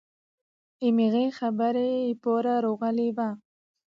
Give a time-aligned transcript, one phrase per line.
[0.83, 3.29] هماغه خبرې لپاره راغلي وو.